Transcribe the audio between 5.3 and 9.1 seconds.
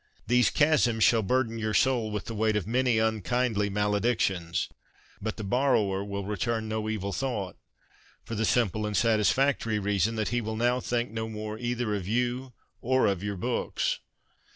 the borrower will return no evil thought, for the simple and